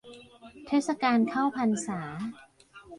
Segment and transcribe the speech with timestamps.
[0.67, 1.99] เทศกาลเข้าพรรษา